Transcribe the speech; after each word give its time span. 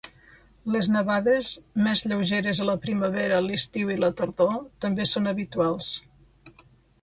Les 0.75 0.87
nevades 0.93 1.49
més 1.87 2.01
lleugeres 2.11 2.61
a 2.63 2.67
la 2.69 2.77
primavera, 2.85 3.43
l'estiu 3.49 3.93
i 3.97 3.99
la 4.05 4.11
tardor 4.23 4.57
també 4.87 5.07
són 5.13 5.33
habituals. 5.35 5.93